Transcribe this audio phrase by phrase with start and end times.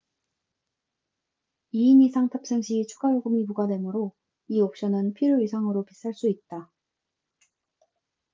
[1.75, 4.13] 2인 이상 탑승 시 추가 요금이 부과되므로
[4.47, 6.71] 이 옵션은 필요 이상으로 비쌀 수 있다